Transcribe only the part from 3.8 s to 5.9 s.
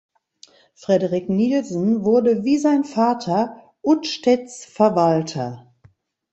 Udstedsverwalter.